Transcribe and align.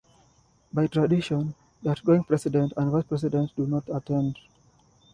By 0.73 0.87
tradition, 0.87 1.53
the 1.83 1.91
outgoing 1.91 2.23
president 2.23 2.73
and 2.75 2.89
vice 2.89 3.03
president 3.03 3.51
do 3.55 3.67
not 3.67 3.83
attend. 3.87 4.35